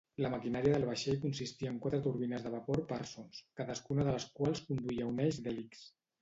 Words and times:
La 0.25 0.29
maquinària 0.33 0.75
del 0.77 0.85
vaixell 0.91 1.19
consistia 1.25 1.73
en 1.73 1.77
quatre 1.83 1.99
turbines 2.07 2.45
de 2.47 2.53
vapor 2.55 2.81
Parsons, 2.93 3.43
cadascuna 3.61 4.07
de 4.09 4.17
les 4.17 4.27
quals 4.41 4.65
conduïa 4.71 5.11
un 5.13 5.23
eix 5.29 5.41
d'hèlix. 5.47 5.87